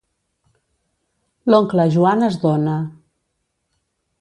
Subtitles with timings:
[1.53, 2.75] L'oncle Joan es dóna.